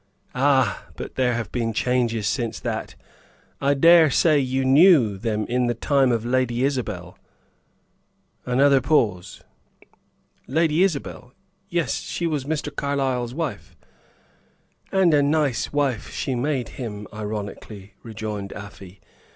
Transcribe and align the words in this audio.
"Ah! 0.33 0.87
But 0.95 1.13
there 1.13 1.35
have 1.35 1.51
been 1.51 1.73
changes 1.73 2.25
since 2.25 2.59
that. 2.61 2.95
I 3.61 3.75
dare 3.75 4.09
say 4.09 4.39
you 4.39 4.65
knew 4.65 5.15
them 5.19 5.45
in 5.45 5.67
the 5.67 5.75
time 5.75 6.11
of 6.11 6.25
Lady 6.25 6.63
Isabel?" 6.63 7.19
Another 8.43 8.81
pause. 8.81 9.43
"Lady 10.47 10.81
Isabel? 10.81 11.33
Yes 11.69 11.99
she 12.01 12.25
was 12.25 12.45
Mr. 12.45 12.75
Carlyle's 12.75 13.35
wife." 13.35 13.75
"And 14.91 15.13
a 15.13 15.21
nice 15.21 15.71
wife 15.71 16.09
she 16.11 16.33
made 16.33 16.69
him!" 16.69 17.07
ironically 17.13 17.93
rejoined 18.01 18.53
Afy. 18.53 19.01